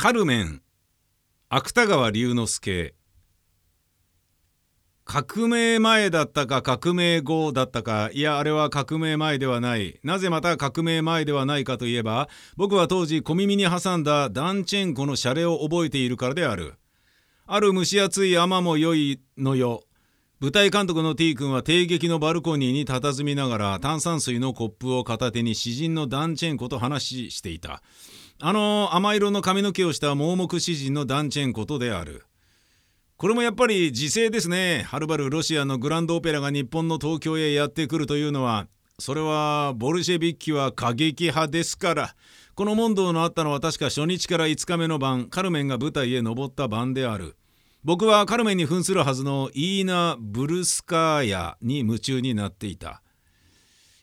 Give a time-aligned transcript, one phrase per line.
[0.00, 0.62] カルメン
[1.48, 2.94] 芥川龍之介。
[5.04, 8.08] 革命前だったか革命後だったか。
[8.12, 9.98] いやあれは革命前ではない。
[10.04, 16.74] なぜまた革命前ではないかといえば僕は当時小耳に挟んだダンチェンコのシャレを覚えているからである。
[17.48, 19.82] ある蒸し暑い雨も良いのよ。
[20.38, 27.82] 舞台監督の T 君は帝劇のバルコニーに佇みながら炭酸水のコップを片手に詩人のダンチェンコと話していた。
[28.40, 32.24] あの甘色の髪の毛をした盲目詩人のダンチェンコとである
[33.18, 34.84] これもやっぱり時勢ですね。
[34.86, 38.68] はるばるロシアのグランドオペラが日本の東京へやってくるというのは、
[39.00, 42.14] それはボルシェビッキは過激派ですから。
[42.54, 47.36] この問答のあったのは確か初日から5日目の晩、カルメンが舞台へ登った晩である。
[47.82, 53.02] 僕はカルメンに扮するはずのイーナ・ブルスカーヤに夢中になっていた。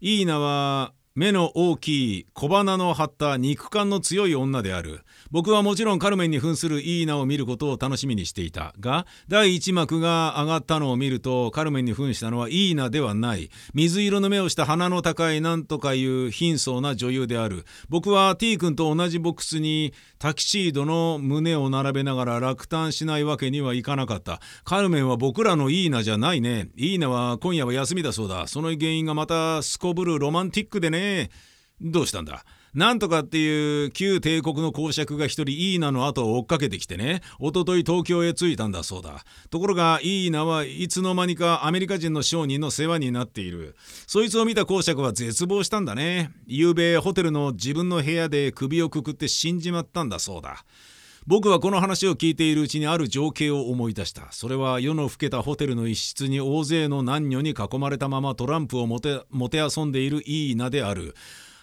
[0.00, 5.02] イーナは目の大きい小鼻の張った肉感の強い女である。
[5.30, 8.74] 僕はもちろんカルメンに扮するイーナを見ることを楽しみにしていた。
[8.80, 13.48] が第1幕が上がったのを見るとカルメンに扮したのはイーナではない。
[13.74, 17.64] 水色の目をした鼻の高いなんとかいう貧相な女優である。
[17.88, 24.40] 僕は T 君と同じボックスにタキシードの胸を並べながら落胆しないわけにはいかなかった。
[24.64, 26.70] カルメンは僕らのイーナじゃないね。
[26.74, 28.48] イーナは今夜は休みだそうだ。
[28.48, 31.03] その原因がまたすこぶるロマンティックでね。
[31.80, 32.44] どうしたんだ？
[32.72, 37.20] なんとかっていう旧帝国の公爵が一人イーナの後を追っかけてきてね。
[37.38, 39.24] おととい東京へ着いたんだそうだ。
[39.50, 43.76] ところがイーナはいつの間にかアメリカ人の商人の世話になっている。
[44.08, 46.32] そいつを見た公爵は絶望したんだね。
[46.50, 50.64] 昨べホテルの自分の部屋で首をくくって死んじまったんだそうだ。
[51.26, 54.30] 僕はこの話を聞いているうちにある情景を思い出した。
[54.30, 61.14] それは夜の更けたホテルの一室に大勢の男女に囲まれたままトランプをもてもてあそんでいるイーナである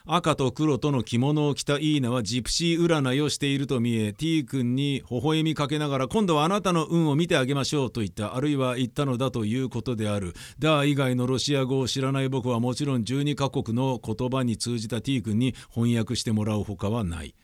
[0.04, 8.36] 赤と黒との着物を着たイーナはジプシー占いをしていると見え T 君に微笑みかけながら今度はあなたの運を見てあげましょうと言った。
[8.36, 10.34] あるいは言ったのだということである。
[10.58, 17.36] ダー以外のロシア語を知らない僕はもちろん12カ国の言葉に通じた T 君に翻訳してもらうほかはない。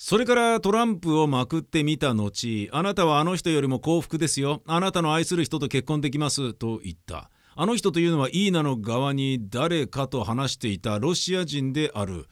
[0.00, 12.26] それからトランプをまくってみた後あなたはあの人よりも幸福ですよあなたの愛する人と結婚できますと言ったあの人というのはイーナの側に誰かと話していたロシア人である。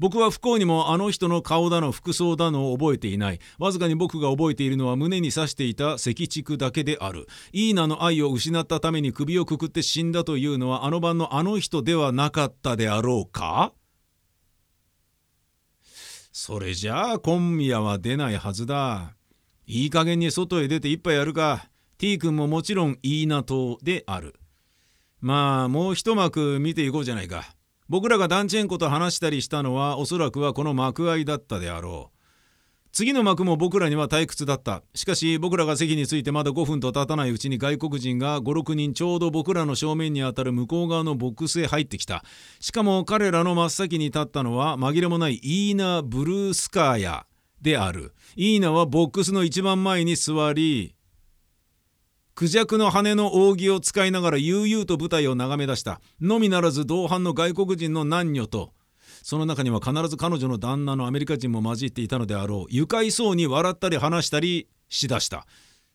[0.00, 3.38] 僕は不幸にもあの人の顔だの服装だのを覚えていない。
[3.60, 7.28] わずかに僕が覚えているのは胸に刺していた赤竹だけである。
[7.52, 13.72] イーナの愛を失ったために首をくくって死んだというのはあの晩のあの人ではなかったであろうか？
[16.32, 19.14] それじゃあ今夜は出ないはずだ。
[19.66, 21.68] いい加減に外へ出て一杯やるか。
[21.98, 24.34] T 君ももちろんいいなとである。
[25.20, 27.54] まあもう一幕見ていこうじゃないか
[27.88, 32.11] 僕らがダンチェンコと話したりしたのはおそらくはこの幕間だったであろう
[32.92, 34.82] 次の幕も僕らには退屈だった。
[34.94, 42.22] しかし僕らが席に着いてまだ5分と経たないうちに外国人が56人ちょうど僕らの正面に当たる向こう側のボックスへ入ってきた。
[42.60, 47.26] しかも彼らの真っ先に立ったのは紛れもないイーナ・ブルースカーヤ
[47.62, 48.12] である。
[48.36, 50.94] イーナはボックスの一番前に座り
[52.34, 56.02] クジャクの羽の扇を使いながら悠々と舞台を眺め出した。
[56.20, 58.72] のみならず同伴の外国人の男女と
[59.22, 62.70] その中には必ず彼女の旦那のアメリカ人も混じっていたのであろう。
[62.70, 65.46] 愉快そうに笑ったり話したりしだした。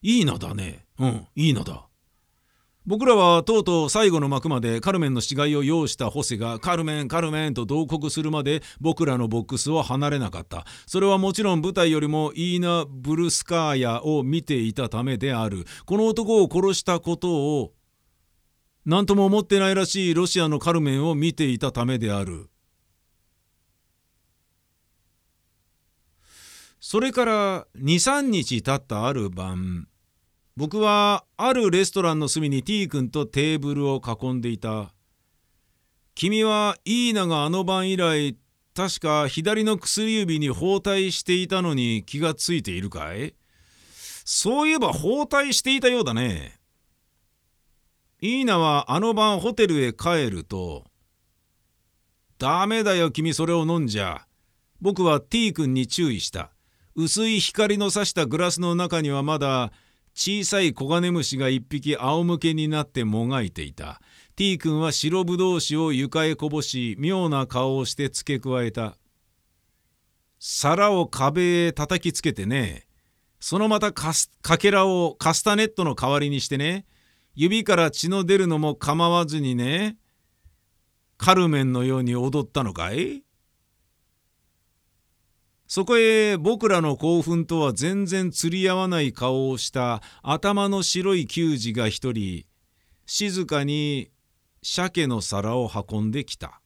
[0.02, 0.86] いいなだね。
[1.00, 1.88] うんいいなだ。
[2.86, 10.66] 僕らはとうとう最後の幕までカルメンの死骸を要したホセがカルメンカルメンと同国するまで僕らのボックスを離れなかった。
[10.86, 15.66] それはもちろん舞台よりもイーナ・ブルスカーヤを見ていたためである。
[15.86, 17.30] この男を殺したこと
[17.60, 17.74] を
[18.86, 22.50] 何とも思ってないらしいロシアのカルメンを見ていたためである。
[26.90, 29.90] それから23日経ったある晩
[30.56, 34.94] 僕はあるレストランの隅に T 君とテーブルを囲んでいた。
[36.16, 38.38] 君はイーナがあの晩以来
[38.74, 43.36] 確か左の薬指に包帯していたのに気がついているかい？
[44.24, 46.58] そういえば包帯していたようだね。
[48.22, 50.86] イーナはあの晩ホテルへ帰ると
[52.40, 54.26] 「ダメだよ君それを飲んじゃ」
[54.80, 56.54] 僕は T 君に注意した。
[57.00, 59.72] 薄い光の差したグラスの中にはまだ
[60.16, 64.02] 小さいコガネムシが一匹仰向けになってもがいていた。
[64.36, 68.98] T 君は白ぶどう酒を床へこぼし妙な顔をして付け加えた。
[70.40, 72.88] 皿を壁へ叩きつけてね。
[73.40, 74.12] そのまたか
[74.58, 76.88] けらをカスタネットの代わりにしてね。
[77.36, 79.98] 指から血の出るのも構わずにね。
[81.18, 83.27] カルメンのように踊ったのかい？
[85.68, 92.46] そこへ僕らの興奮とは全然釣り合わない顔をした頭の白い球児が一人
[93.06, 94.10] 静かに
[94.64, 96.62] 鮭の皿を運んできた。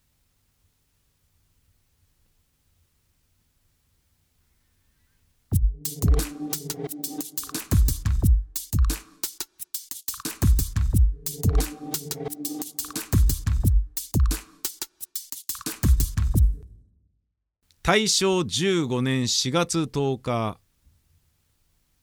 [17.84, 20.58] 大正15年4月10日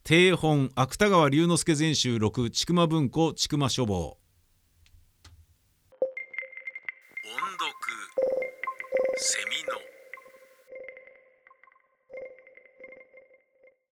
[0.04, 3.96] 定本芥川龍之介全集6千曲文庫千曲書房。
[4.04, 4.18] 音
[7.58, 7.72] 読
[9.20, 9.64] セミ